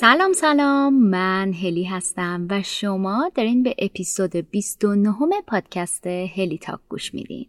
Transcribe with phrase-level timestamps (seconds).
[0.00, 0.94] سلام سلام.
[0.94, 5.12] من هلی هستم و شما دارین به اپیزود 29
[5.46, 7.46] پادکست هلی تاک گوش میدین.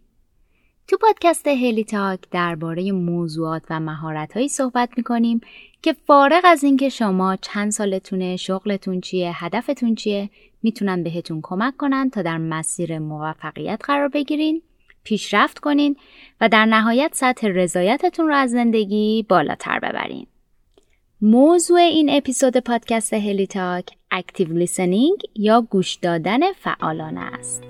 [0.88, 5.40] تو پادکست هلی تاک درباره موضوعات و مهارت صحبت می‌کنیم
[5.82, 10.30] که فارغ از اینکه شما چند سالتونه شغلتون چیه هدفتون چیه
[10.62, 14.62] می‌تونن بهتون کمک کنن تا در مسیر موفقیت قرار بگیرین
[15.04, 15.96] پیشرفت کنین
[16.40, 20.26] و در نهایت سطح رضایتتون رو از زندگی بالاتر ببرین.
[21.22, 27.62] موضوع این اپیزود پادکست هلی تاک active listening یا گوش دادن فعالانه است.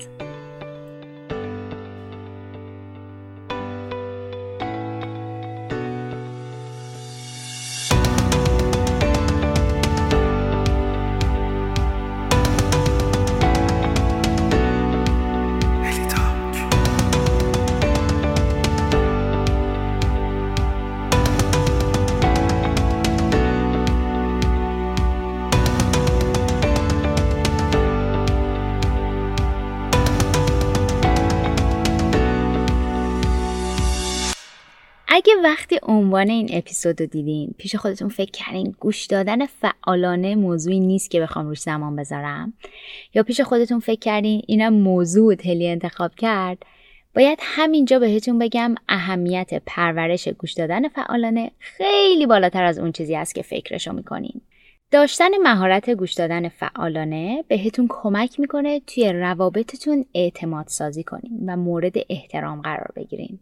[35.44, 41.10] وقتی عنوان این اپیزود رو دیدین پیش خودتون فکر کردین گوش دادن فعالانه موضوعی نیست
[41.10, 42.52] که بخوام روش زمان بذارم؟
[43.14, 46.62] یا پیش خودتون فکر کردین اینم موضوع تلی انتخاب کرد؟
[47.14, 53.34] باید همینجا بهتون بگم اهمیت پرورش گوش دادن فعالانه خیلی بالاتر از اون چیزی است
[53.34, 54.40] که فکرشو می‌کنین.
[54.90, 61.94] داشتن مهارت گوش دادن فعالانه بهتون کمک می‌کنه توی روابطتون اعتماد سازی کنین و مورد
[62.08, 63.38] احترام قرار بگیرین.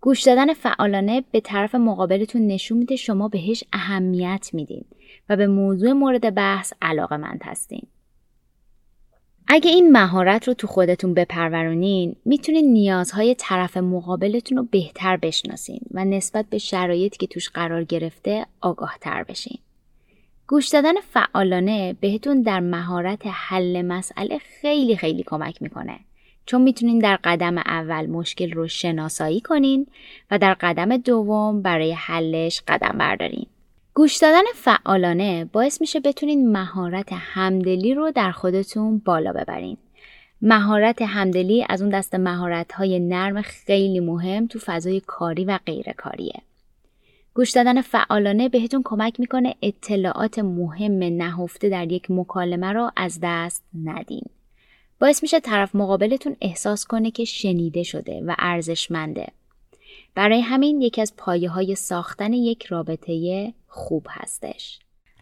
[0.00, 4.84] گوش دادن فعالانه به طرف مقابلتون نشون میده شما بهش اهمیت میدین
[5.28, 7.86] و به موضوع مورد بحث علاقه مند هستین.
[9.50, 16.04] اگه این مهارت رو تو خودتون بپرورونین می‌تونین نیازهای طرف مقابلتون رو بهتر بشناسین و
[16.04, 19.58] نسبت به شرایطی که توش قرار گرفته آگاه تر بشین.
[20.46, 26.00] گوش دادن فعالانه بهتون در مهارت حل مسئله خیلی خیلی کمک می‌کنه.
[26.48, 29.86] چون می‌تونین در قدم اول مشکل رو شناسایی کنین
[30.30, 33.46] و در قدم دوم برای حلش قدم بردارین.
[33.94, 39.76] گوش دادن فعالانه باعث میشه بتونین مهارت همدلی رو در خودتون بالا ببرین.
[40.42, 45.92] مهارت همدلی از اون دست مهارت های نرم خیلی مهم تو فضای کاری و غیر
[45.92, 46.42] کاریه.
[47.34, 53.64] گوش دادن فعالانه بهتون کمک می‌کنه اطلاعات مهم نهفته در یک مکالمه رو از دست
[53.84, 54.24] ندین.
[55.00, 59.26] باعث میشه طرف مقابلتون احساس کنه که شنیده شده و ارزشمنده.
[60.14, 64.78] برای همین یکی از پایه های ساختن یک رابطه خوب هستش.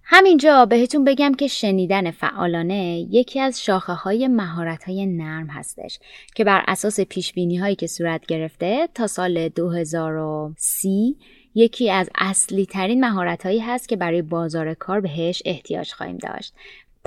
[0.09, 5.99] همینجا بهتون بگم که شنیدن فعالانه یکی از شاخه های مهارت های نرم هستش
[6.35, 11.17] که بر اساس پیش بینی هایی که صورت گرفته تا سال 2030
[11.55, 16.55] یکی از اصلی ترین مهارت هایی هست که برای بازار کار بهش احتیاج خواهیم داشت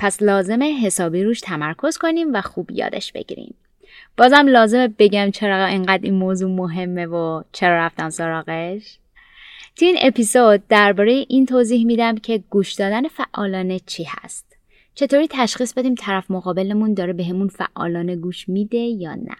[0.02, 3.54] پس لازمه حسابی روش تمرکز کنیم و خوب یادش بگیریم.
[4.16, 8.98] بازم لازمه بگم چرا اینقدر این موضوع مهمه و چرا رفتم سراغش؟
[9.76, 14.56] تو این اپیزود درباره این توضیح میدم که گوش دادن فعالانه چی هست.
[14.94, 19.36] چطوری تشخیص بدیم طرف مقابلمون داره بهمون فعالانه گوش میده یا نه.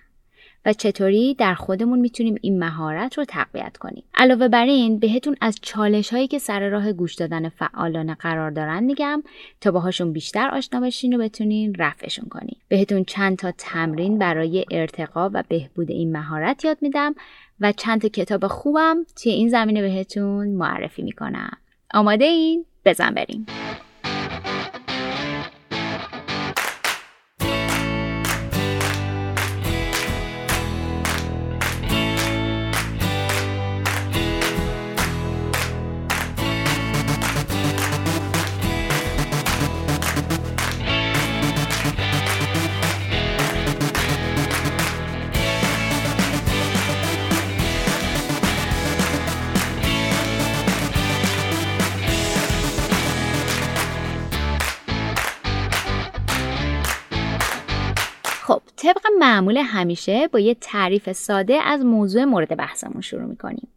[0.65, 4.05] و چطوری در خودمون می‌تونیم این مهارت رو تقویت کنیم.
[4.15, 8.85] علاوه بر این بهتون از چالش هایی که سر راه گوش دادن فعالانه قرار دارن
[8.85, 9.23] میگم
[9.61, 12.57] تا باهاشون بیشتر آشنا بشین و بتونین رفعشون کنین.
[12.69, 17.15] بهتون چند تا تمرین برای ارتقا و بهبود این مهارت یاد میدم
[17.61, 21.57] و چند تا کتاب خوبم توی این زمینه بهتون معرفی می‌کنم.
[21.95, 23.47] آماده این؟ بزن بریم.
[58.83, 63.69] طبق معمول همیشه با یه تعریف ساده از موضوع مورد بحثمون شروع می‌کنیم.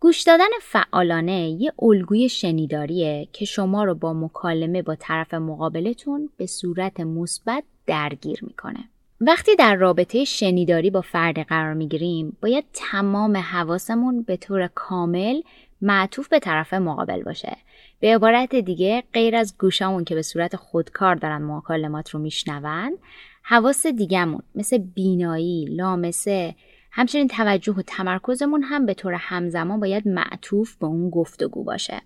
[0.00, 6.46] گوش دادن فعالانه یه الگوی شنیداریه که شما رو با مکالمه با طرف مقابلتون به
[6.46, 8.84] صورت مثبت درگیر می‌کنه.
[9.20, 15.40] وقتی در رابطه شنیداری با فرد قرار می‌گیریم باید تمام حواسمون به طور کامل
[15.80, 17.56] معطوف به طرف مقابل باشه
[18.00, 22.98] به عبارت دیگه غیر از گوشامون که به صورت خودکار دارن مکالمات رو میشنون
[23.48, 26.54] حواس دیگهمون مثل بینایی، لامسه،
[26.90, 32.02] همچنین توجه و تمرکزمون هم به طور همزمان باید معطوف به اون گفتگو باشه.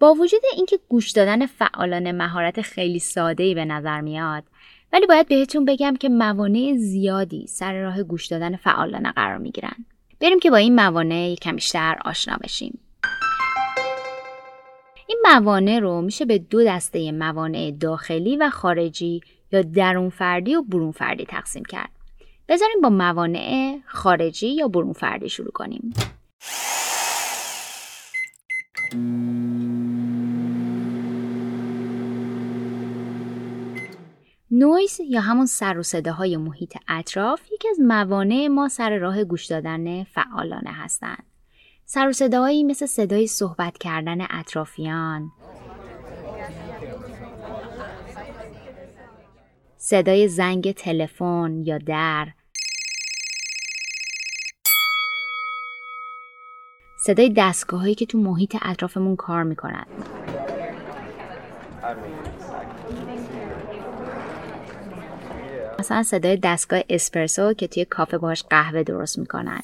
[0.00, 4.44] با وجود اینکه گوش دادن فعالانه مهارت خیلی ساده به نظر میاد
[4.92, 9.84] ولی باید بهتون بگم که موانع زیادی سر راه گوش دادن فعالانه قرار می‌گیرن
[10.20, 12.78] بریم که با این موانع یکم بیشتر آشنا بشیم
[15.06, 19.20] این موانع رو میشه به دو دسته موانع داخلی و خارجی
[19.52, 21.90] یا درون فردی و برون فردی تقسیم کرد
[22.48, 25.92] بذاریم با موانع خارجی یا برون فردی شروع کنیم
[34.50, 39.46] نویز یا همون سر و صداهای محیط اطراف یکی از موانع ما سر راه گوش
[39.46, 41.24] دادن فعالانه هستند.
[41.84, 45.30] سر و صداهایی مثل صدای صحبت کردن اطرافیان
[49.88, 52.28] صدای زنگ تلفن یا در.
[56.98, 59.86] صدای دستگاه هایی که تو محیط اطرافمون کار می‌کنند
[65.78, 69.62] مثلا صدای دستگاه اسپرسو که توی کافه باش قهوه درست می‌کنن.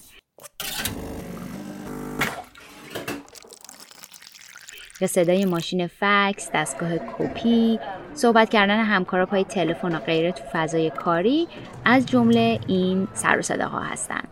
[5.00, 7.80] یا صدای ماشین فکس، دستگاه کپی،
[8.14, 11.48] صحبت کردن همکارا پای تلفن و غیره تو فضای کاری
[11.84, 14.28] از جمله این سر و صداها هستند.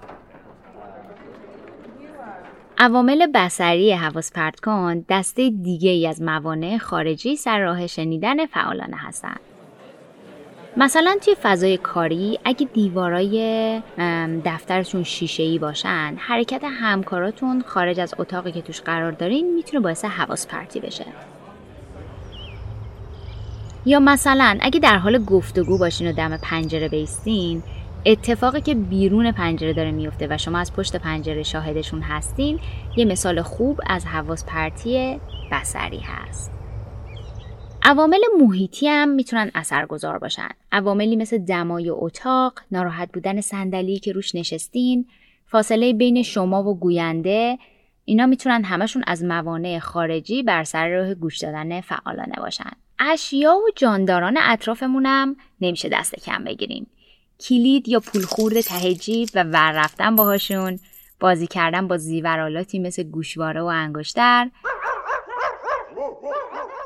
[2.79, 8.97] عوامل بسری حواس پرت کن دسته دیگه ای از موانع خارجی سر راه شنیدن فعالانه
[8.97, 9.41] هستند.
[10.77, 13.83] مثلا توی فضای کاری اگه دیوارای
[14.45, 20.05] دفترتون شیشه ای باشن حرکت همکاراتون خارج از اتاقی که توش قرار دارین می‌تونه باعث
[20.05, 21.07] حواس پرتی بشه
[23.87, 27.63] یا مثلا اگه در حال گفتگو باشین و دم پنجره بیستین
[28.07, 32.61] اتفاقی که بیرون پنجره داره میفته و شما از پشت پنجره شاهدشون هستین
[32.97, 35.21] یه مثال خوب از حواس پرتی
[35.53, 36.51] بسری هست
[37.83, 40.49] عوامل محیطی هم می‌تونن اثرگذار باشن.
[40.73, 45.07] عواملی مثل دمای اتاق، ناراحت بودن صندلی که روش نشستین،
[45.47, 47.59] فاصله بین شما و گوینده،
[48.05, 52.71] اینا می‌تونن همشون از موانع خارجی بر سر راه گوش دادن فعالانه باشن.
[53.01, 56.87] اشیا و جانداران اطرافمونم نمیشه دست کم بگیریم.
[57.41, 60.79] کلید یا پولخورد ته جیب و ور رفتن باهاشون،
[61.21, 64.51] بازی کردن با زیورالاتی مثل گوشواره و انگشتر،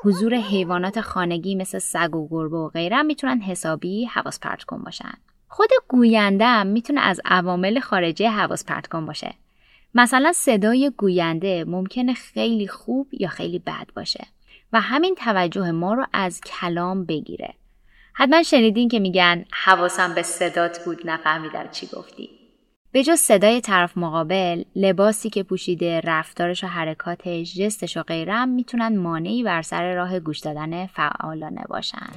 [0.04, 5.14] حضور حیوانات خانگی مثل سگ و گربه و غیره می‌تونن حسابی حواس پرت کن باشن.
[5.48, 9.34] خود گوینده هم می‌تونه از عوامل خارجی حواس پرت کن باشه.
[9.94, 14.26] مثلا صدای گوینده ممکنه خیلی خوب یا خیلی بد باشه
[14.74, 17.54] و همین توجه ما رو از کلام بگیره.
[18.12, 22.30] حتما شنیدین که میگن حواسم به صدات بود نفهمیدم چی گفتی.
[22.92, 28.96] به جز صدای طرف مقابل لباسی که پوشیده رفتارش و حرکاتش جستش و غیرم می‌تونن
[28.98, 32.10] مانعی بر سر راه گوش دادن فعالانه باشن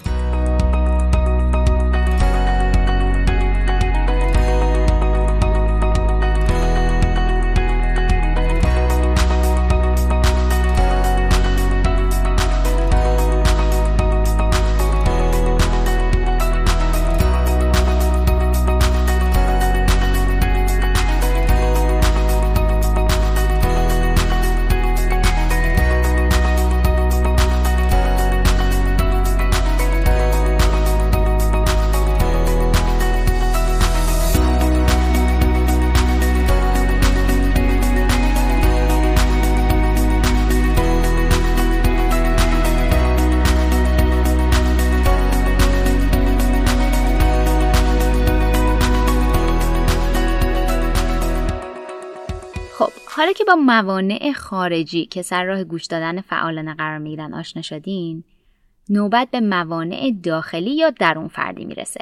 [53.17, 58.23] حالا که با موانع خارجی که سر راه گوش دادن فعالانه قرار می‌گیرن آشنا شدین
[58.89, 62.01] نوبت به موانع داخلی یا درون فردی می‌رسه.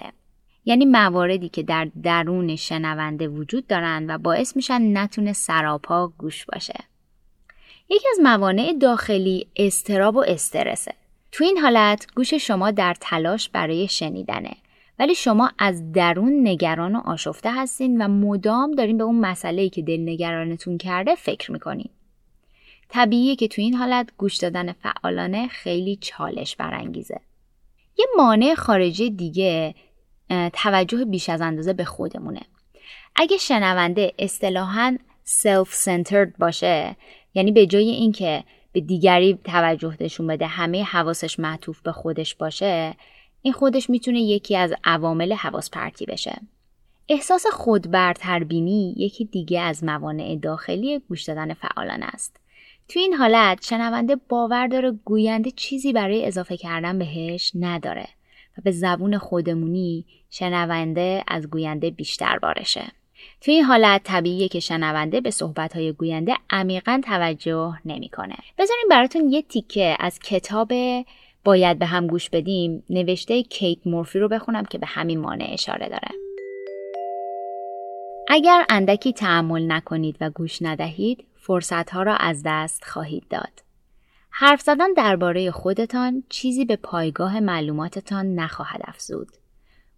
[0.66, 6.84] یعنی مواردی که در درون شنونده وجود دارن و باعث میشن نتونه سراپا گوش باشه.
[7.90, 10.94] یکی از موانع داخلی استراب و استرسه.
[11.32, 14.56] تو این حالت گوش شما در تلاش برای شنیدنه.
[15.00, 19.82] ولی شما از درون نگران و آشفته هستین و مدام دارین به اون مسئله که
[19.82, 21.90] دل نگرانتون کرده فکر می‌کنین.
[22.90, 27.20] طبیعیه که تو این حالت گوش دادن فعالانه خیلی چالش برانگیزه.
[27.98, 29.76] یه مانع خارجی دیگه
[30.54, 32.42] توجه بیش از اندازه به خودمونه.
[33.16, 36.96] اگه شنونده اصطلاحا self centered باشه
[37.34, 42.96] یعنی به جای اینکه به دیگری توجه نشون بده همه حواسش معطوف به خودش باشه
[43.46, 46.42] این خودش می‌تونه یکی از عوامل حواس پرتی بشه.
[47.10, 52.40] احساس خود برتربینی یکی دیگه از موانع داخلی گوش دادن فعالان است.
[52.90, 58.08] تو این حالت شنونده باور داره گوینده چیزی برای اضافه کردن بهش نداره
[58.58, 62.84] و به زبون خودمونی شنونده از گوینده بیشتر بارشه.
[63.42, 68.36] تو این حالت طبیعیه که شنونده به صحبتهای گوینده عمیقا توجه نمی‌کنه.
[68.58, 70.72] بذارین براتون یه تیکه از کتاب
[71.46, 75.90] باید به هم گوش بدیم نوشته کیت مورفی رو بخونم که به همین مانع اشاره
[75.90, 76.10] داره.
[78.28, 83.64] اگر اندکی تحمل نکنید و گوش ندهید فرصتها را از دست خواهید داد.
[84.30, 89.32] حرف زدن درباره خودتان چیزی به پایگاه معلوماتتان نخواهد افزود.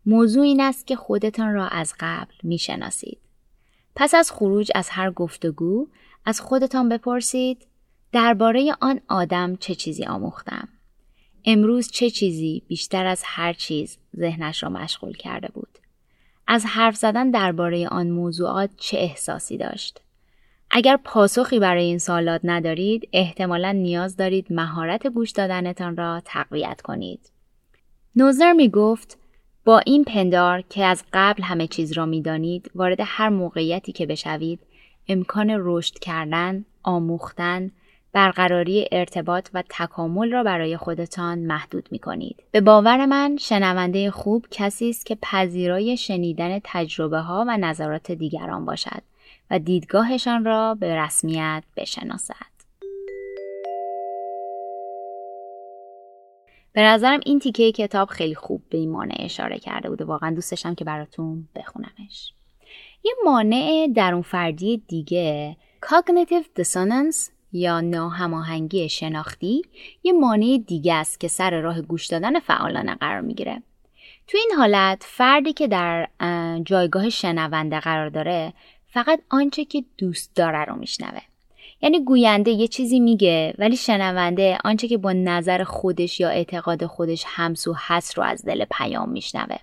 [0.06, 3.20] موضوع این است که خودتان را از قبل می‌شناسید.
[3.96, 5.88] پس از خروج از هر گفتگو
[6.26, 7.68] از خودتان بپرسید
[8.12, 10.68] درباره آن آدم چه چیزی آموختم.
[11.50, 15.80] امروز چه چیزی بیشتر از هر چیز ذهنش را مشغول کرده بود.
[16.48, 20.02] از حرف زدن درباره آن موضوعات چه احساسی داشت.
[20.72, 27.32] اگر پاسخی برای این سوالات ندارید احتمالا نیاز دارید مهارت گوش دادنتان را تقویت کنید.
[28.16, 29.18] نوزر می گفت
[29.66, 34.06] با این پندار که از قبل همه چیز را می دانید وارد هر موقعیتی که
[34.06, 34.60] بشوید
[35.08, 37.72] امکان رشد کردن، آموختن،
[38.14, 42.44] برقراری ارتباط و تکامل را برای خودتان محدود می کنید.
[42.52, 48.66] به باور من شنونده خوب کسی است که پذیرای شنیدن تجربه ها و نظرات دیگران
[48.66, 49.02] باشد
[49.52, 52.58] و دیدگاهشان را به رسمیت بشناسد.
[56.74, 60.32] به نظرم این تیکه کتاب خیلی خوب به این مانع اشاره کرده بود و واقعا
[60.32, 62.34] دوستشم که براتون بخونمش.
[63.04, 69.62] یه مانع درون فردی دیگه Cognitive Dissonance یا ناهماهنگی شناختی
[70.04, 73.62] یه مانع دیگه است که سر راه گوش دادن فعالانه قرار می‌گیره.
[74.28, 76.08] تو این حالت فردی که در
[76.66, 78.54] جایگاه شنونده قرار داره
[78.88, 81.22] فقط آنچه که دوست داره رو میشنوه
[81.82, 87.24] یعنی گوینده یه چیزی میگه ولی شنونده آنچه که با نظر خودش یا اعتقاد خودش
[87.28, 89.58] همسو هست رو از دل پیام میشنوه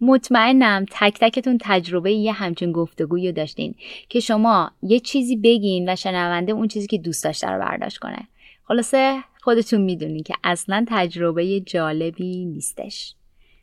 [0.00, 3.74] مطمئنم تک تکتون تجربه یه همچین گفتگویی داشتین
[4.08, 8.28] که شما یه چیزی بگین و شنونده اون چیزی که دوست داشته رو برداشت کنه
[8.64, 13.14] خلاصه خودتون می‌دونین که اصلا تجربه جالبی نیستش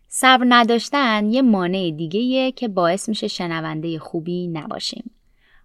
[0.08, 5.12] صبر نداشتن یه مانع دیگه که باعث میشه شنونده خوبی نباشیم.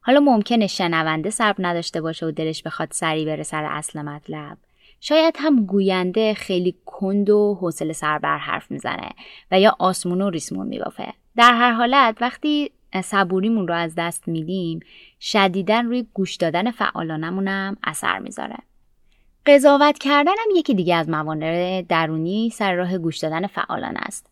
[0.01, 4.59] حالا ممکنه شنونده صبر نداشته باشه و دلش بخواد سری بره سر اصل مطلب.
[5.01, 9.11] شاید هم گوینده خیلی کند و حوصله سر بر حرف می‌زنه
[9.51, 11.13] و یا آسمون و ریسمون میبافه.
[11.37, 12.71] در هر حالت وقتی
[13.05, 14.81] صبوریمون رو از دست میدیم
[15.21, 18.57] شدیدن روی گوش دادن فعالانمونم اثر می‌ذاره.
[19.47, 24.27] قضاوت کردن هم یکی دیگه از موانع درونی سر راه گوش دادن فعالان است.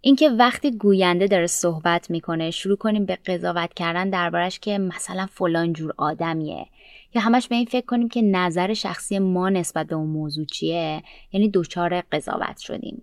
[0.00, 5.72] اینکه وقتی گوینده داره صحبت می‌کنه شروع کنیم به قضاوت کردن دربارش که مثلا فلان
[5.72, 6.66] جور آدمیه
[7.14, 11.02] یا همش به این فکر کنیم که نظر شخصی ما نسبت به اون موضوع چیه؟
[11.32, 13.02] یعنی دچار قضاوت شدیم.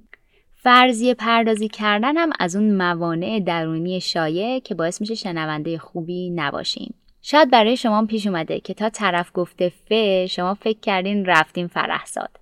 [0.56, 6.94] فرضیه پردازی کردن هم از اون موانع درونی شایع که باعث میشه شنونده خوبی نباشیم.
[7.22, 9.94] شاید برای شما پیش اومده که تا طرف گفته ف
[10.25, 12.41] شما فکر کردین رفتین فرحزاد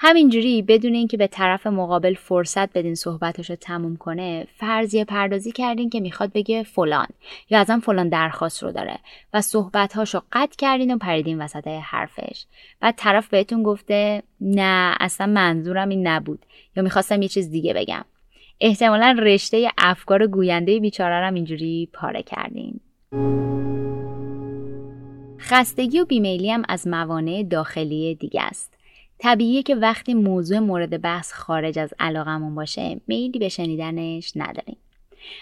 [0.00, 5.90] همینجوری بدون اینکه به طرف مقابل فرصت بدین صحبتش رو تموم کنه فرضیه پردازی کردین
[5.90, 7.06] که می‌خواد بگه فلان
[7.50, 8.98] یا ازم فلان درخواست رو داره
[9.34, 12.44] و صحبتهاش رو قطع کردین و پریدین وسط حرفش.
[12.80, 18.04] بعد طرف بهتون گفته نه اصلا منظورم این نبود یا می‌خواستم یه چیز دیگه بگم
[18.60, 22.80] احتمالا رشته افکار گوینده بیچاره اینجوری پاره کردین.
[25.38, 28.77] خستگی و بیمیلی هم از موانع داخلی دیگه است.
[29.18, 34.76] طبیعیه که وقتی موضوع مورد بحث خارج از علاقمون باشه میلی به شنیدنش نداریم.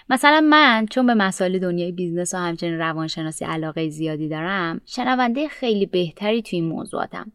[0.09, 5.85] مثلا من چون به مسائل دنیای business و همچنین روانشناسی علاقه زیادی دارم شنونده خیلی
[5.85, 7.31] بهتری توی این موضوعاتم.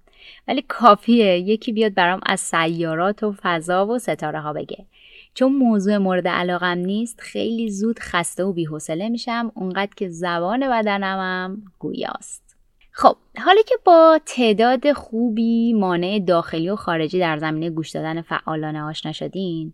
[0.48, 4.86] ولی کافیه یکی بیاد برام از سیارات و فضا و ستاره ها بگه.
[5.34, 11.62] چون موضوع مورد علاقم نیست خیلی زود خسته و بیحوصله میشم اونقدر که زبان بدنمم
[11.78, 12.41] گویاست.
[12.94, 18.82] خب حالا که با تعداد خوبی مانع داخلی و خارجی در زمینه گوش دادن فعالانه
[18.82, 19.72] آشنا شدین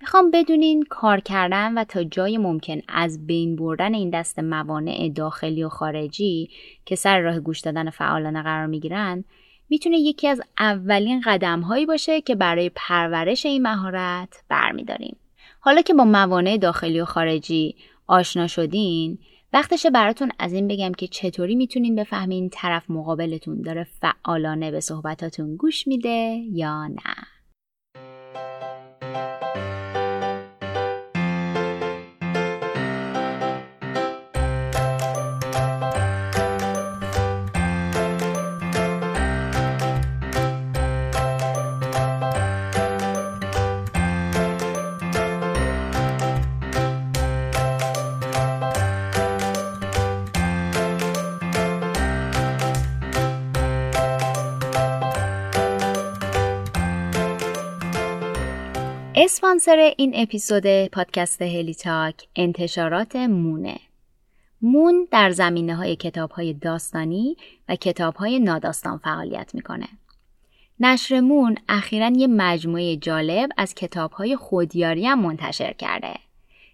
[0.00, 5.64] می‌خوام بدونین کار کردن و تا جای ممکن از بین بردن این دست موانع داخلی
[5.64, 6.50] و خارجی
[6.84, 9.24] که سر راه گوش دادن فعالانه قرار می‌گیرن
[9.68, 15.16] می‌تونه یکی از اولین قدم هایی باشه که برای پرورش این مهارت برمیداریم.
[15.60, 19.18] حالا که با موانع داخلی و خارجی آشنا شدین
[19.52, 25.56] وقتشه براتون از این بگم که چطوری می‌تونین بفهمین طرف مقابلتون داره فعالانه به صحبتاتون
[25.56, 27.39] گوش میده یا نه.
[59.42, 63.80] اسپانسر این اپیزود پادکست هلی تاک انتشارات مونه
[64.62, 67.36] مون در زمینه های کتاب های داستانی
[67.68, 69.88] و کتاب های ناداستان فعالیت می‌کنه.
[70.80, 76.14] نشر مون اخیرا یه مجموعه جالب از کتاب های خودیاری هم منتشر کرده.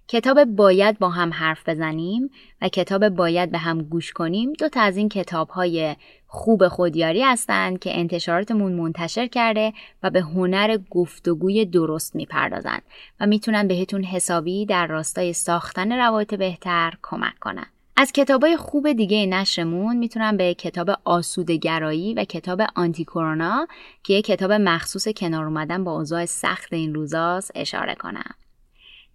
[0.09, 2.31] کتاب باید با هم حرف بزنیم
[2.63, 5.97] و کتاب باید به هم گوش کنیم دو تا از این کتاب های
[6.27, 9.73] خوب خودیاری هستند که انتشاراتمون منتشر کرده
[10.03, 12.83] و به هنر گفتگوی درست می‌پردازند
[13.21, 17.67] و می‌تونن بهتون حسابی در راستای ساختن روابط بهتر کمک کنن.
[17.97, 23.67] از های خوب دیگه نشرمون می‌تونم به کتاب آسودگرایی و کتاب آنتی کرونا
[24.05, 28.35] که یه کتاب مخصوص کنار اومدن با اوضاع سخت این روزاست اشاره کنم.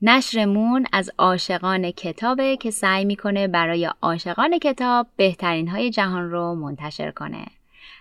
[0.02, 7.12] نشرمون از عاشقان کتابه که سعی می‌کنه برای عاشقان کتاب بهترین های جهان رو منتشر
[7.12, 7.46] کنه.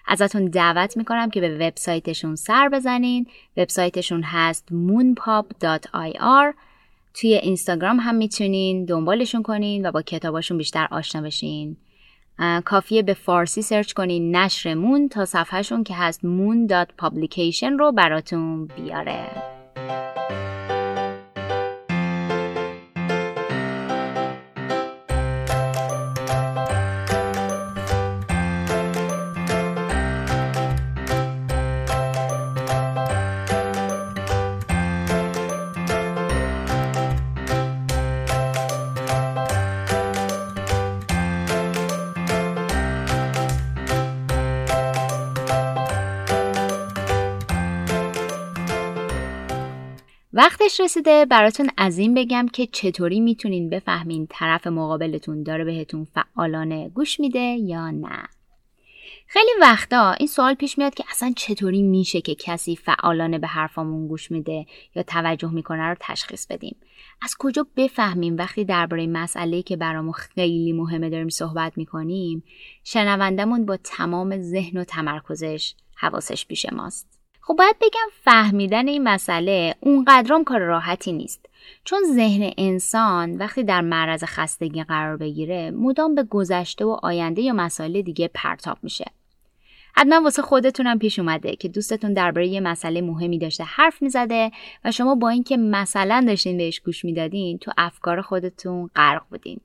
[0.06, 3.26] ازتون دعوت می‌کنم که به وبسایتشون سر بزنین.
[3.56, 6.54] وبسایتشون هست moonpop.ir
[7.14, 11.76] توی اینستاگرام هم می‌تونین دنبالشون کنین و با کتاباشون بیشتر آشنا بشین
[12.64, 19.26] کافیه به فارسی سرچ کنین نشر مون تا صفحهشون که هست moon.publication رو براتون بیاره
[50.32, 56.88] وقتش رسیده براتون از این بگم که چطوری می‌تونین بفهمین طرف مقابلتون داره بهتون فعالانه
[56.88, 58.28] گوش میده یا نه.
[59.26, 64.08] خیلی وقتا این سوال پیش میاد که اصلا چطوری میشه که کسی فعالانه به حرفامون
[64.08, 66.76] گوش میده یا توجه می‌کنه رو تشخیص بدیم.
[67.22, 72.42] از کجا بفهمیم وقتی درباره مسئله که برامون خیلی مهمه داریم صحبت می‌کنیم
[72.84, 77.09] شنوندمون با تمام ذهن و تمرکزش حواسش پیش ماست.
[77.42, 81.46] خب باید بگم فهمیدن این مسئله اونقدرام کار راحتی نیست.
[81.84, 87.52] چون ذهن انسان وقتی در معرض خستگی قرار بگیره مدام به گذشته و آینده یا
[87.52, 89.04] مسائل دیگه پرتاب میشه.
[89.96, 94.50] حتما واسه خودتونم پیش اومده که دوستتون درباره یه مسئله مهمی داشته حرف می‌زده
[94.84, 99.60] و شما با اینکه مثلا داشتین بهش گوش می‌دادین تو افکار خودتون غرق بودین.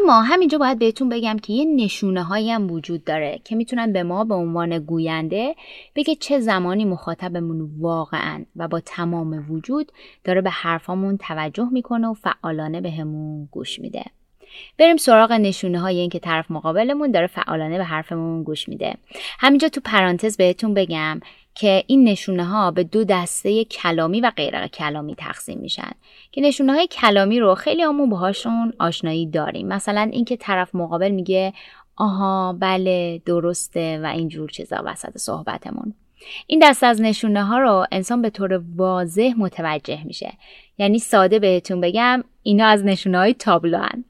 [0.00, 4.02] اما همینجا باید بهتون بگم که یه نشونه هایی هم وجود داره که می‌تونن به
[4.02, 5.54] ما به عنوان گوینده
[5.94, 9.92] بگه چه زمانی مخاطبمون واقعا و با تمام وجود
[10.24, 14.04] داره به حرفامون توجه می‌کنه و فعالانه بهمون گوش میده.
[14.78, 18.94] بریم سراغ نشونه های این که طرف مقابلمون داره فعالانه به حرفمون گوش میده.
[19.38, 21.20] همینجا تو پرانتز بهتون بگم
[21.54, 25.90] که این نشونه ها به دو دسته کلامی و غیر کلامی تقسیم میشن.
[26.32, 29.68] که نشونه های کلامی رو خیلی همون باهاشون آشنایی داریم.
[29.68, 31.52] مثلا اینکه طرف مقابل میگه
[31.96, 35.94] آها بله درسته و اینجور چیزا وسط صحبتمون.
[36.46, 40.32] این دست از نشونه ها رو انسان به طور واضح متوجه میشه.
[40.78, 44.04] یعنی ساده بهتون بگم اینا از نشونه های تابلو هن.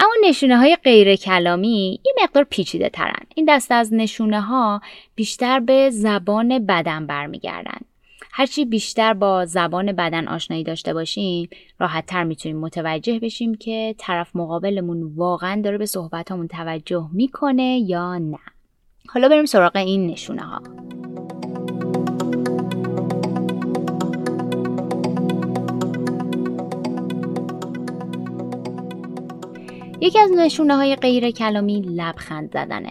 [0.00, 3.26] اما نشونه های غیر کلامی این مقدار پیچیده ترن.
[3.34, 4.80] این دست از نشونه ها
[5.14, 7.78] بیشتر به زبان بدن برمیگردن.
[8.32, 14.36] هرچی بیشتر با زبان بدن آشنایی داشته باشیم راحت تر می‌تونیم متوجه بشیم که طرف
[14.36, 18.38] مقابلمون واقعا داره به صحبتامون توجه می‌کنه یا نه.
[19.08, 20.62] حالا بریم سراغ این نشونه ها.
[30.02, 32.90] یکی از نشونه های غیر کلامی لبخند زدنه.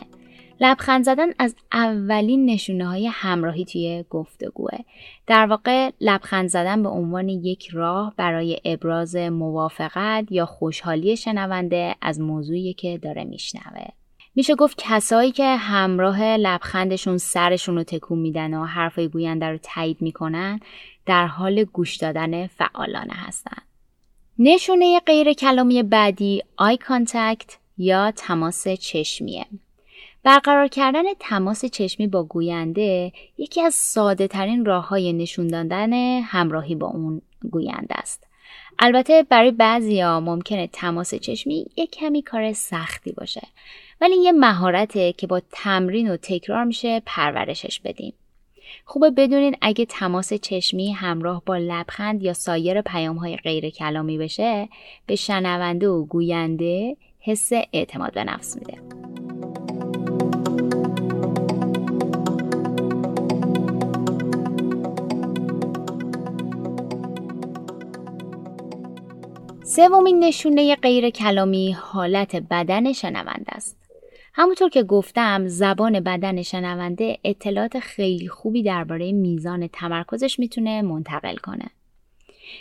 [0.61, 4.77] لبخند زدن از اولین نشونه های همراهی توی گفتگوه
[5.27, 12.19] در واقع لبخند زدن به عنوان یک راه برای ابراز موافقت یا خوشحالی شنونده از
[12.19, 13.85] موضوعی که داره میشنوه.
[14.35, 20.01] میشه گفت کسایی که همراه لبخندشون سرشون رو تکون میدن و حرفای گوینده رو تایید
[20.01, 20.59] می‌کنن
[21.05, 23.68] در حال گوش دادن فعالانه هستن.
[24.41, 29.45] نشونه غیر کلامی بعدی eye contact یا تماس چشمیه.
[30.23, 36.75] برقرار کردن تماس چشمی با گوینده یکی از ساده ترین راه های نشون دادن همراهی
[36.75, 37.21] با اون
[37.51, 38.27] گوینده است.
[38.79, 43.47] البته برای بعضی ها ممکنه تماس چشمی یک کمی کار سختی باشه
[44.01, 48.13] ولی یه مهارته که با تمرین و تکرار میشه پرورشش بدیم.
[48.85, 54.69] خوبه بدونین اگه تماس چشمی همراه با لبخند یا سایر پیام های غیر کلامی بشه
[55.05, 58.77] به شنونده و گوینده حس اعتماد به نفس میده.
[69.63, 73.78] سومین نشونه غیر کلامی حالت بدن شنونده است.
[74.41, 81.65] همونطور که گفتم زبان بدن شنونده اطلاعات خیلی خوبی درباره میزان تمرکزش می‌تونه منتقل کنه.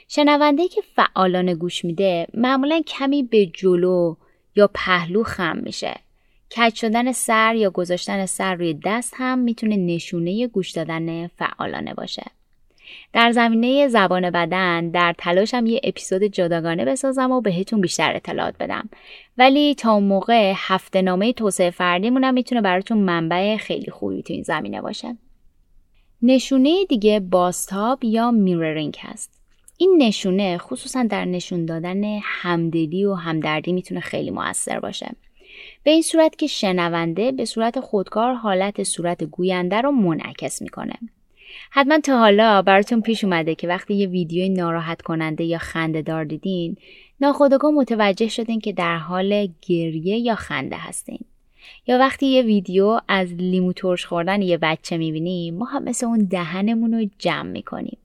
[0.08, 4.16] شنونده که فعالانه گوش میده معمولا کمی به جلو
[4.56, 5.94] یا پهلو خم میشه.
[6.56, 12.24] کج شدن سر یا گذاشتن سر روی دست هم می‌تونه نشونه گوش دادن فعالانه باشه.
[13.12, 18.88] در زمینه زبان بدن در تلاشم یه اپیزود جداگانه بسازم و بهتون بیشتر اطلاعات بدم.
[19.38, 24.42] ولی تا اون موقع هفته نامه توسعه فردیمونم می‌تونه براتون منبع خیلی خوبی تو این
[24.42, 25.16] زمینه باشه.
[26.22, 29.40] نشونه دیگه باستاب یا میررینگ هست.
[29.78, 35.10] این نشونه خصوصا در نشون دادن همدلی و همدردی می‌تونه خیلی موثر باشه.
[35.82, 40.94] به این صورت که شنونده به صورت خودکار حالت صورت گوینده رو منعکس می‌کنه.
[41.70, 46.24] حتما تا حالا براتون پیش اومده که وقتی یه ویدیوی ناراحت کننده یا خنده دار
[46.24, 46.76] دیدین
[47.20, 51.20] ناخودآگاه متوجه شدین که در حال گریه یا خنده هستین.
[51.86, 56.18] یا وقتی یه ویدیو از لیمو ترش خوردن یه بچه می‌بینیم ما هم مثل اون
[56.30, 57.98] دهنمون رو جمع می‌کنیم.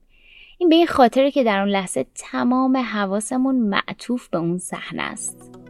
[0.58, 5.63] این به این خاطره که در اون لحظه تمام حواسمون معطوف به اون صحنه است.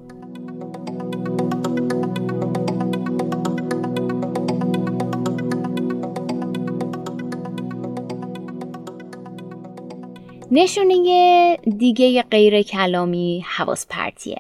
[10.51, 14.37] نشونه دیگه غیر کلامی حواس پرتیه.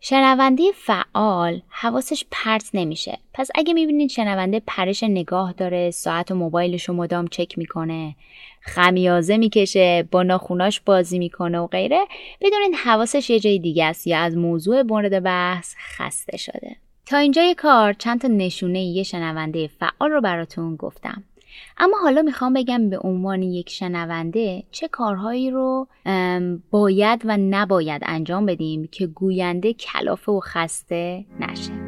[0.00, 3.18] شنونده فعال حواسش پرت نمیشه.
[3.34, 8.14] پس اگه می‌بینید شنونده پرش نگاه داره ساعت و موبایلش رو مدام چک می‌کنه
[8.60, 12.00] خمیازه می‌کشه با ناخوناش بازی می‌کنه و غیره
[12.40, 16.76] بدونید حواسش یه جای دیگه است یا از موضوع مورد بحث خسته شده.
[17.06, 21.24] تا اینجای کار چند تا نشونه یه شنونده فعال رو براتون گفتم.
[21.78, 25.88] اما حالا می‌خوام بگم به عنوان یک شنونده چه کارهایی رو
[26.70, 31.87] باید و نباید انجام بدیم که گوینده کلافه و خسته نشه.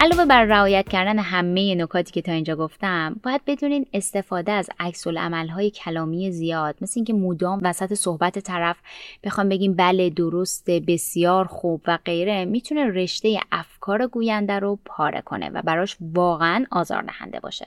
[0.00, 5.06] علاوه بر رعایت کردن همه نکاتی که تا اینجا گفتم باید بدونین استفاده از عکس
[5.06, 8.76] های کلامی زیاد مثل اینکه مدام وسط صحبت طرف
[9.24, 15.50] بخوام بگیم بله درست بسیار خوب و غیره می‌تونه رشته افکار گوینده رو پاره کنه
[15.50, 17.66] و براش واقعا آزاردهنده باشه.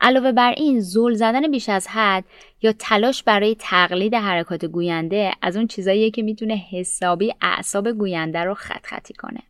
[0.00, 2.24] علاوه بر این زول زدن بیش از حد
[2.62, 8.54] یا تلاش برای تقلید حرکات گوینده از اون چیزاییه که می‌تونه حسابی اعصاب گوینده رو
[8.54, 9.40] خط خطی کنه.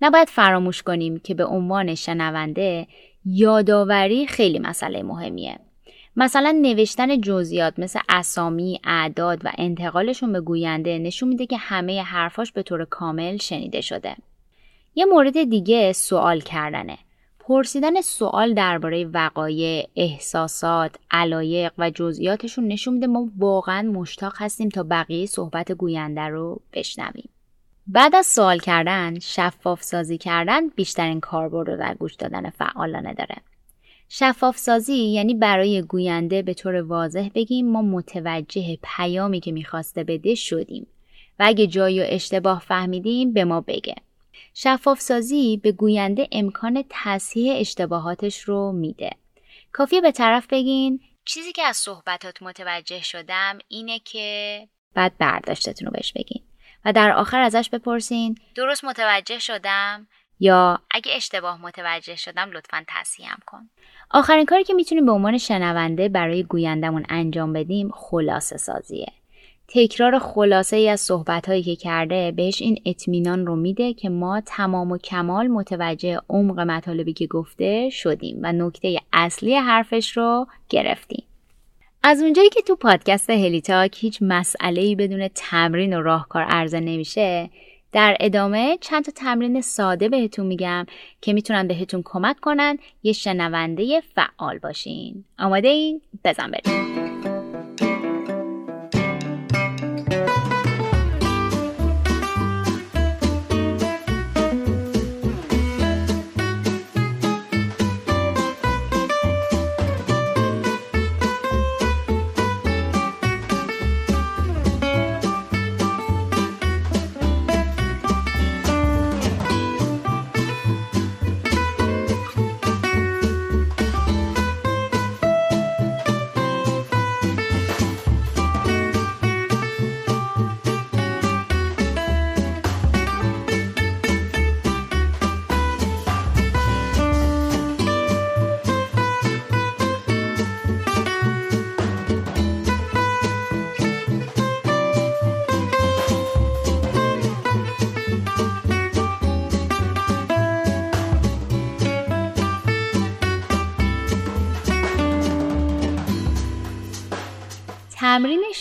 [0.00, 2.86] نباید فراموش کنیم که به عنوان شنونده
[3.24, 5.58] یادآوری خیلی مسئله مهمیه
[6.16, 12.52] مثلا نوشتن جزئیات مثل اسامی، اعداد و انتقالشون به گوینده نشون میده که همه حرفاش
[12.52, 14.16] به طور کامل شنیده شده.
[14.94, 16.98] یه مورد دیگه سوال کردنه.
[17.38, 24.82] پرسیدن سوال درباره وقایع، احساسات، علایق و جزئیاتشون نشون میده ما واقعا مشتاق هستیم تا
[24.82, 27.28] بقیه صحبت گوینده رو بشنویم.
[27.90, 33.36] بعد از سوال کردن شفاف سازی کردن بیشترین کاربرد رو در گوش دادن فعالانه داره.
[34.08, 40.34] شفاف سازی یعنی برای گوینده به طور واضح بگیم ما متوجه پیامی که می‌خواسته بده
[40.34, 40.86] شدیم
[41.38, 43.94] و اگه جایی و اشتباه فهمیدیم به ما بگه.
[44.54, 49.10] شفاف سازی به گوینده امکان تصحیح اشتباهاتش رو میده.
[49.72, 55.92] کافیه به طرف بگین؟ چیزی که از صحبتات متوجه شدم اینه که بعد برداشتتون رو
[55.92, 56.47] بهش بگین.
[56.84, 60.06] و در آخر ازش بپرسین درست متوجه شدم.
[60.40, 63.70] یا اگه اشتباه متوجه شدم لطفا تصحیحم کن.
[64.10, 69.06] آخرین کاری که می‌تونیم به عنوان شنونده برای گویندمون انجام بدیم خلاصه سازیه.
[69.68, 74.40] تکرار خلاصه ای از صحبت هایی که کرده بهش این اطمینان رو میده که ما
[74.40, 81.27] تمام و کمال متوجه عمق مطالبی که گفته شدیم و نکته اصلی حرفش رو گرفتیم.
[82.02, 87.50] از اونجایی که تو پادکست هلیتاک هیچ مسئله بدون تمرین و راهکار عرضه نمیشه
[87.92, 90.86] در ادامه چند تا تمرین ساده بهتون میگم
[91.20, 97.07] که می‌تونن بهتون کمک کنن یه شنونده فعال باشین آماده این؟ بزن بریم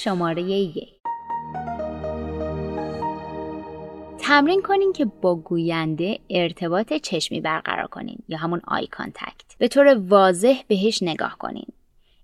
[0.08, 0.90] شماره یک.
[4.20, 9.98] تمرین کنین که با گوینده ارتباط چشمی برقرار کنین یا همون eye contact به طور
[10.08, 11.68] واضح بهش نگاه کنین.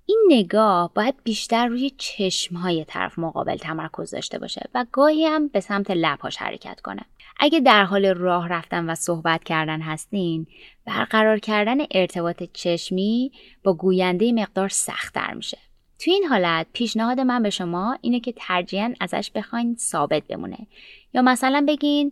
[0.06, 5.60] این نگاه باید بیشتر روی چشمهای طرف مقابل تمرکز داشته باشه و گاهی هم به
[5.60, 7.02] سمت لبهاش حرکت کنه.
[7.39, 10.48] اگه در حال راه رفتن و صحبت کردن هستین
[10.86, 13.32] برقرار کردن ارتباط چشمی
[13.63, 15.58] با گوینده مقدار سختتر میشه.
[16.00, 20.68] تو این حالت پیشنهاد من به شما اینه که ترجیحاً ازش بخواین ثابت بمونه.
[21.14, 22.12] یا مثلا بگین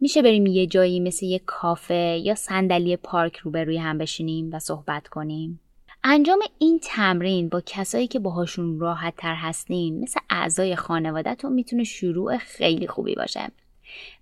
[0.00, 5.08] میشه بریم یه جایی مثل یه کافه یا صندلی پارک روبروی هم بشینیم و صحبت
[5.08, 5.60] کنیم؟
[6.04, 12.36] انجام این تمرین با کسایی که باهاشون راحت تر هستین مثل اعضای خانوادهتون می‌تونه شروع
[12.38, 13.50] خیلی خوبی باشه.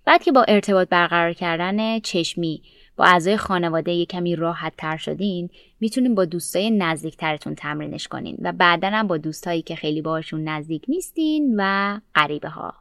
[0.05, 2.61] بعد که با ارتباط برقرار کردن چشمی
[3.03, 8.89] اعضای خانواده یه کمی راحت تر شدین می‌تونین با دوستای نزدیکترتون تمرینش کنین و بعدا
[8.89, 12.73] هم با دوستایی که خیلی باشون نزدیک نیستین و غریبه ها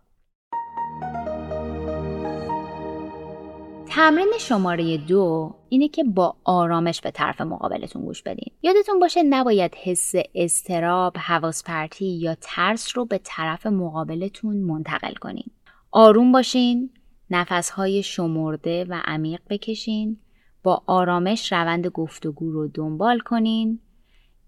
[3.89, 8.53] تمرین شماره دو اینه که با آرامش به طرف مقابلتون گوش بدین.
[8.63, 15.51] یادتون باشه نباید حس استراب، حواس پرتی یا ترس رو به طرف مقابلتون منتقل کنین.
[15.91, 16.91] آروم باشین
[17.31, 20.17] نفسهای شمرده و عمیق بکشین
[20.63, 23.79] با آرامش روند گفتگو رو دنبال کنین.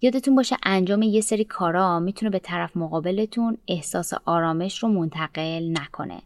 [0.00, 6.22] یادتون باشه انجام یه سری کارا می‌تونه به طرف مقابلتون احساس آرامش رو منتقل نکنه.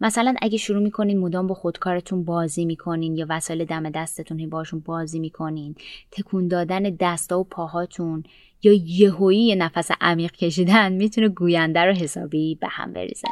[0.00, 5.18] مثلا اگه شروع می‌کنین مدام با خودکارتون بازی می‌کنین یا وسایل دم دستتون باشون بازی
[5.18, 5.74] می‌کنین
[6.10, 8.22] تکون دادن دستا و پاهاتون
[8.62, 13.28] یا یهویی یه نفس عمیق کشیدن می‌تونه گوینده رو حسابی به هم بریزه.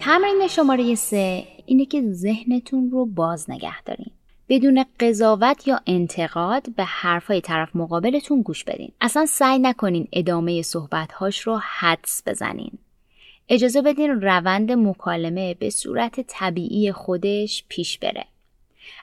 [0.00, 4.10] تمرین شماره سه اینه که ذهنتون رو باز نگه دارین.
[4.48, 8.92] بدون قضاوت یا انتقاد به حرفای طرف مقابلتون گوش بدین.
[9.00, 12.78] اصلا سعی نکنین ادامه صحبتهاش رو حدس بزنین.
[13.48, 18.24] اجازه بدین روند مکالمه به صورت طبیعی خودش پیش بره.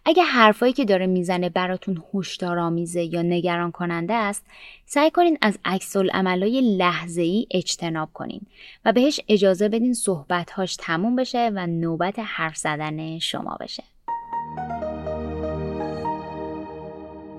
[0.05, 4.45] اگه حرفایی که داره می‌زنه براتون هشدارآمیزه یا نگران کننده است
[4.85, 8.41] سعی کنین از عکس العملای لحظه ای اجتناب کنین
[8.85, 13.83] و بهش اجازه بدین صحبتهاش تموم بشه و نوبت حرف زدن شما بشه.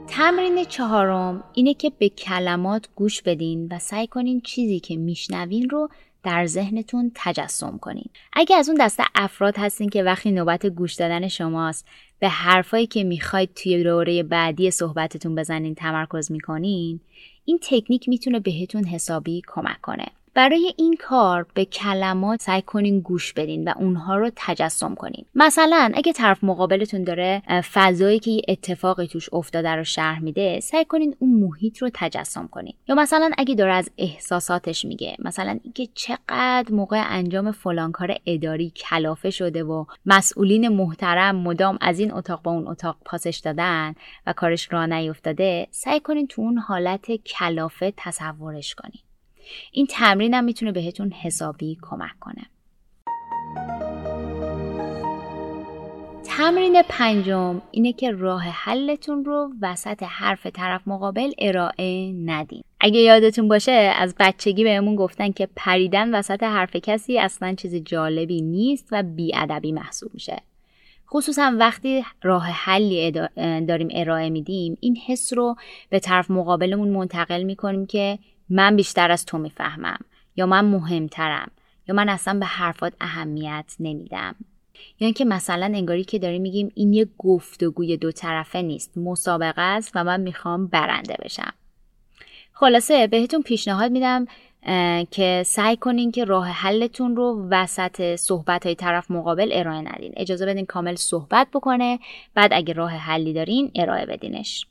[0.09, 5.89] تمرین چهارم اینه که به کلمات گوش بدین و سعی کنین چیزی که میشنوین رو
[6.27, 8.11] در ذهنتون تجسم کنین.
[8.33, 11.87] اگه از اون دسته افراد هستین که وقتی نوبت گوش دادن شماست
[12.19, 17.01] به حرفایی که می‌خواید توی دوره بعدی صحبتتون بزنین تمرکز می‌کنین
[17.45, 20.07] این تکنیک می‌تونه بهتون حسابی کمک کنه.
[20.37, 25.25] برای این کار به کلمات سعی کنین گوش بدین و اونها رو تجسم کنین.
[25.35, 30.85] مثلا اگه طرف مقابلتون داره فضایی که یه اتفاقی توش افتاده رو شرح میده سعی
[30.85, 32.75] کنین اون محیط رو تجسم کنین.
[32.89, 38.71] یا مثلا اگه داره از احساساتش میگه مثلا اینکه چقدر موقع انجام فلان کار اداری
[38.71, 43.95] کلافه شده و مسئولین محترم مدام از این اتاق با اون اتاق پاسش دادن
[44.27, 49.06] و کارش را نیفتاده سعی کنین تو اون حالت کلافه تصورش کنین.
[49.73, 52.47] این تمرین هم می‌تونه بهتون حسابی کمک کنه.
[56.25, 62.63] تمرین پنجم اینه که راه حلتون رو وسط حرف طرف مقابل ارائه ندین.
[62.81, 68.41] اگه یادتون باشه از بچگی بهمون گفتن که پریدن وسط حرف کسی اصلا چیز جالبی
[68.41, 70.43] نیست و بیادبی محسوب میشه.
[71.09, 73.11] خصوصا وقتی راه حلی
[73.67, 75.57] داریم ارائه میدیم این حس رو
[75.91, 79.99] به طرف مقابلمون منتقل می‌کنیم که من بیشتر از تو می‌فهمم.
[80.37, 81.51] یا من مهمترم.
[81.89, 84.35] یا من اصلا به حرفات اهمیت نمیدم.
[85.01, 88.99] یا اینکه مثلا انگاری که داریم میگیم این یه گفتگوی دو طرفه نیست.
[88.99, 91.53] مسابقه است و من می‌خوام برنده بشم.
[92.53, 94.27] خلاصه بهتون پیشنهاد میدم
[95.11, 100.13] که سعی کنین که راه حلتون رو وسط صحبت های طرف مقابل ارائه ندین.
[100.17, 101.99] اجازه بدین کامل صحبت بکنه.
[102.35, 104.67] بعد اگه راه حلی دارین ارائه بدینش.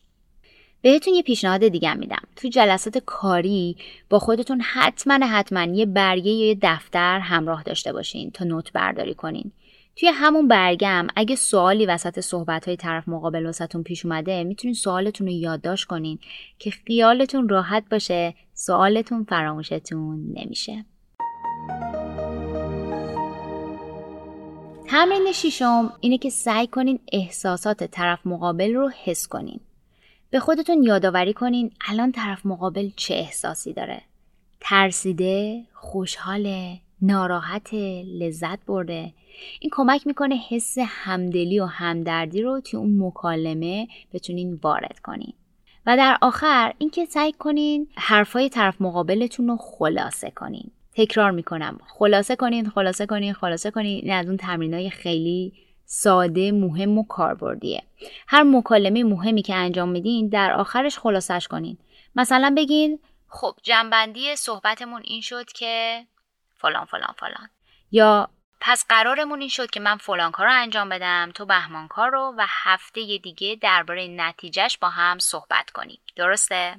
[0.85, 2.21] بهتون یه پیشنهاد دیگه میدم.
[2.35, 3.77] تو جلسات کاری
[4.09, 9.13] با خودتون حتما حتما یه برگه یا یه دفتر همراه داشته باشین تا نوت برداری
[9.13, 9.51] کنین.
[9.95, 15.27] توی همون برگم اگه سوالی وسط صحبت های طرف مقابل وسطتون پیش اومده می‌تونین سوالتون
[15.27, 16.19] رو یادداشت کنین
[16.59, 20.85] که خیالتون راحت باشه سوالتون فراموشتون نمیشه.
[24.87, 29.59] تمرین شیشم اینه که سعی کنین احساسات طرف مقابل رو حس کنین.
[30.35, 34.01] به خودتون یادآوری کنین الان طرف مقابل چه احساسی داره.
[34.59, 37.73] ترسیده خوشحاله ناراحت
[38.19, 39.13] لذت برده.
[39.59, 45.33] این کمک می‌کنه حس همدلی و همدردی رو توی اون مکالمه بتونین وارد کنین.
[45.85, 50.71] و در آخر اینکه سعی کنین حرفای طرف مقابلتون رو خلاصه کنین.
[50.93, 51.79] تکرار می‌کنم.
[51.87, 53.99] خلاصه کنین خلاصه کنین خلاصه کنین.
[54.03, 55.53] این از اون تمرینای خیلی
[55.85, 57.83] ساده مهم و کاربردیه.
[58.27, 61.77] هر مکالمه مهمی که انجام میدین در آخرش خلاصش کنین.
[62.15, 66.05] مثلا بگین خب جنبندی صحبتمون این شد که
[66.55, 67.49] فلان فلان فلان.
[67.91, 68.29] یا
[68.61, 72.33] پس قرارمون این شد که من فلان کار رو انجام بدم تو بهمان کار رو
[72.37, 75.99] و هفته دیگه درباره نتیجهش با هم صحبت کنیم.
[76.15, 76.75] درسته؟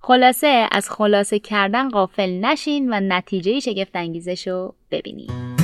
[0.00, 5.55] خلاصه از خلاصه کردن قافل نشین و نتیجه شگفت انگیزش رو ببینید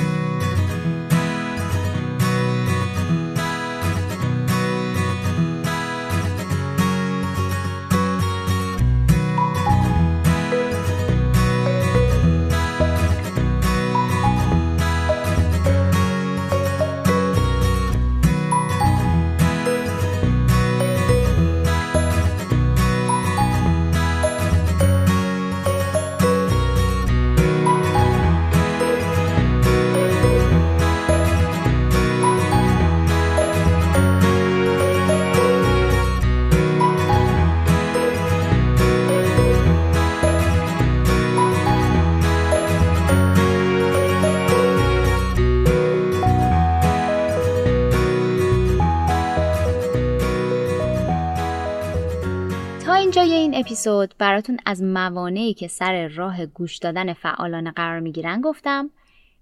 [53.83, 58.91] اپیزود براتون از موانعی که سر راه گوش دادن فعالانه قرار می‌گیرن گفتم.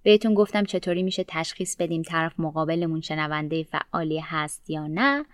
[0.03, 5.25] بهتون گفتم چطوری میشه تشخیص بدیم طرف مقابلمون شنونده فعالی هست یا نه.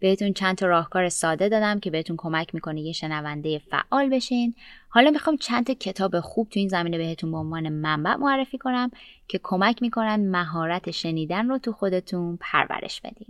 [0.00, 4.54] بهتون چند تا راهکار ساده دادم که بهتون کمک می‌کنه یه شنونده فعال بشین.
[4.88, 8.90] حالا می‌خوام چند تا کتاب خوب تو این زمینه بهتون به عنوان منبع معرفی کنم
[9.28, 13.28] که کمک می‌کنن مهارت شنیدن رو تو خودتون پرورش بدین.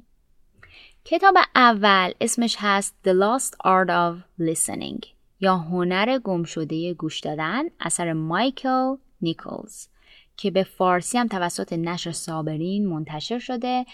[1.04, 5.13] کتاب اول اسمش هست The Lost Art of Listening.
[5.44, 9.86] یا هنر گمشده گوش دادن اثر مایکل نیکلز
[10.36, 13.86] که به فارسی هم توسط نشر صابرین منتشر شده.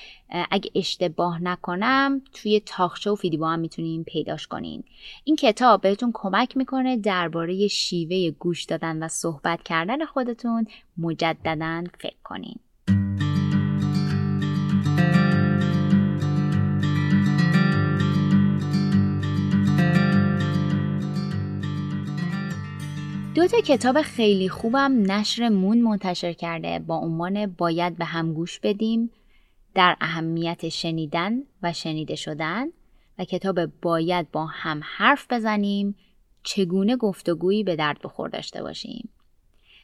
[0.51, 4.85] اگه اشتباه نکنم توی تاخچه و فیدیبا هم می‌تونین پیداش کنین.
[5.25, 10.67] این کتاب بهتون کمک می‌کنه درباره شیوه گوش دادن و صحبت کردن خودتون
[10.99, 12.59] مجددا فکر کنین.
[23.35, 28.61] دو تا کتاب خیلی خوبم نشر مون منتشر کرده با عنوان باید به هم گوش
[28.61, 29.11] بدیم
[29.75, 32.66] در اهمیت شنیدن و شنیده شدن
[33.19, 35.95] و کتاب باید با هم حرف بزنیم
[36.43, 39.09] چگونه گفتگویی به درد بخور داشته باشیم.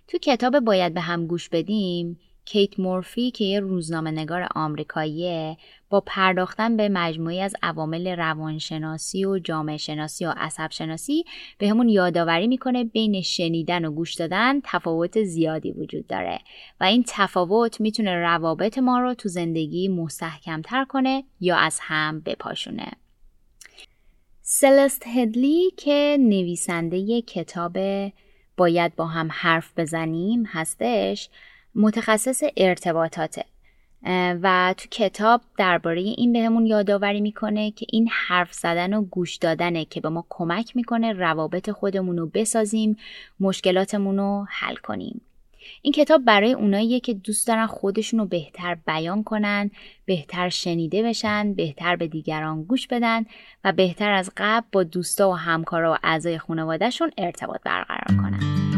[0.08, 5.56] تو کتاب باید به هم گوش بدیم کیت مورفی که یه روزنامه نگار آمریکاییه
[5.90, 11.24] با پرداختن به مجموعی از عوامل روانشناسی و جامعه شناسی و عصب شناسی
[11.58, 16.38] به همون یادآوری می‌کنه بین شنیدن و گوش دادن تفاوت زیادی وجود داره.
[16.80, 22.92] و این تفاوت می‌تونه روابط ما رو تو زندگی مستحکمتر کنه یا از هم بپاشونه.
[24.42, 27.78] سلست هدلی که نویسنده کتاب
[28.56, 31.28] باید با هم حرف بزنیم هستش.
[31.76, 33.44] متخصص ارتباطاته.
[34.42, 39.84] و تو کتاب درباره این بهمون یادآوری می‌کنه که این حرف زدن و گوش دادنه
[39.84, 42.96] که به ما کمک می‌کنه روابط خودمون رو بسازیم
[43.40, 45.20] مشکلاتمون رو حل کنیم.
[45.82, 49.70] این کتاب برای اوناییه که دوست دارن خودشون رو بهتر بیان کنن
[50.04, 53.24] بهتر شنیده بشن بهتر به دیگران گوش بدن
[53.64, 58.75] و بهتر از قبل با دوستا و همکارا و اعضای خانوادهشون ارتباط برقرار کنن.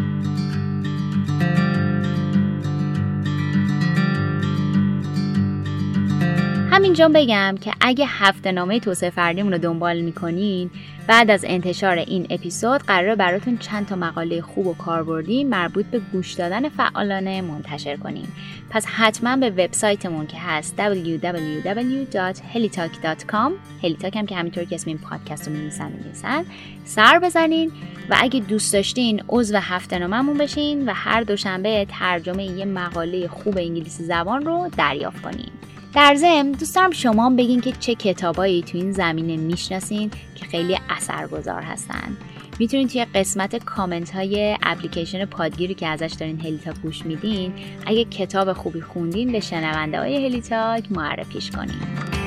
[6.78, 10.70] همینجا بگم که اگه هفته نامه توسعه فردیمون رو دنبال می‌کنین
[11.06, 15.98] بعد از انتشار این اپیزود قرار براتون چند تا مقاله خوب و کاربردی مربوط به
[15.98, 18.32] گوش دادن فعالانه منتشر کنیم.
[18.70, 23.52] پس حتما به وبسایتمون که هست www.helitalk.com
[23.82, 26.44] هلیتاک هم که همینطور که اسم این پادکست رو می‌نویسن می‌نویسن
[26.84, 27.72] سر بزنین
[28.10, 33.58] و اگه دوست داشتین عضو هفته ناممون بشین و هر دوشنبه ترجمه یه مقاله خوب
[33.58, 35.50] انگلیسی زبان رو دریافت کنین.
[35.94, 40.78] در ضمن دوست دارم شما بگین که چه کتابایی تو این زمینه می‌شناسین که خیلی
[40.90, 42.16] اثرگذار هستن.
[42.58, 47.52] می‌تونید توی قسمت کامنت های اپلیکیشن پادگیری که ازش دارین هلیتاک گوش میدین
[47.86, 52.17] اگه کتاب خوبی خوندین به شنونده های هلیتاک معرفیش کنین.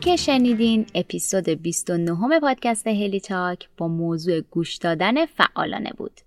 [0.00, 6.20] که شنیدین اپیزود 29 پادکست هلی تاک با موضوع گوش دادن فعالانه بود.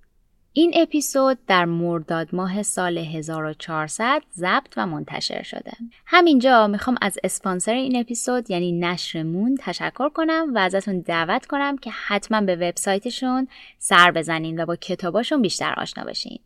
[0.53, 5.71] این اپیزود در مرداد ماه سال 1400 ضبط و منتشر شده.
[6.05, 11.77] همینجا می‌خوام از اسپانسر این اپیزود یعنی نشر مون تشکر کنم و ازتون دعوت کنم
[11.77, 13.47] که حتما به وبسایتشون
[13.79, 16.39] سر بزنین و با کتاباشون بیشتر آشنا بشین.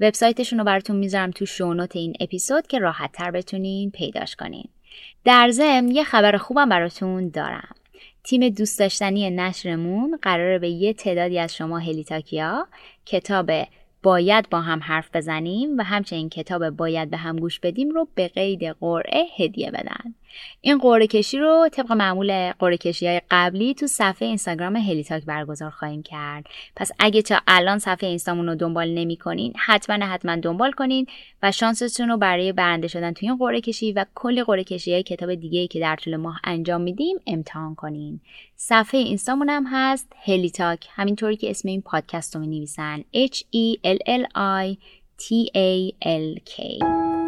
[0.00, 4.68] وبسایتشون رو براتون می‌ذارم تو شونوت این اپیزود که راحت تر بتونین پیداش کنین.
[5.24, 7.74] در ضمن یه خبر خوبم براتون دارم.
[8.24, 12.68] تیم دوست داشتنی نشرمون قراره به یه تعدادی از شما هلیتاکیا
[13.06, 13.50] کتاب
[14.02, 18.28] باید با هم حرف بزنیم و همچنین کتاب باید به هم گوش بدیم رو به
[18.28, 20.14] قید قرعه هدیه بدن
[20.60, 25.70] این قرعه کشی رو طبق معمول قرعه کشی های قبلی تو صفحه اینستاگرام هلیتاک برگزار
[25.70, 26.46] خواهیم کرد.
[26.76, 31.06] پس اگه تا الان صفحه اینستامون رو دنبال نمی کنین حتما حتما دنبال کنین
[31.42, 35.02] و شانستون رو برای برنده شدن توی این قرعه کشی و کلی قرعه کشی های
[35.02, 38.20] کتاب دیگه که در طول ماه انجام میدیم امتحان کنین.
[38.56, 43.04] صفحه اینستامون هم هست هلیتاک همینطوری که اسم این پادکست رو می نویسن.
[43.14, 44.24] H E L L
[44.64, 44.76] I
[45.20, 47.19] T A L K.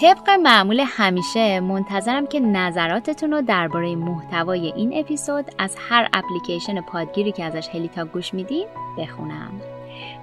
[0.00, 7.32] طبق معمول همیشه منتظرم که نظراتتون رو درباره محتوای این اپیزود از هر اپلیکیشن پادگیری
[7.32, 8.66] که ازش هلیتا گوش میدین
[8.98, 9.60] بخونم.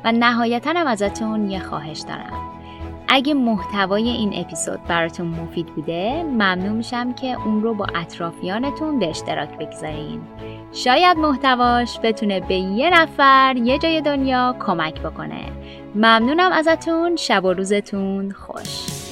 [0.04, 2.34] و نهایتا هم ازتون یه خواهش دارم.
[3.08, 9.10] اگه محتوای این اپیزود براتون مفید بوده ممنون میشم که اون رو با اطرافیانتون به
[9.10, 10.22] اشتراک بگذارین.
[10.72, 15.44] شاید محتواش بتونه به یه نفر یه جای دنیا کمک بکنه.
[15.96, 17.16] ممنونم ازتون.
[17.16, 19.03] شب و روزتون خوش.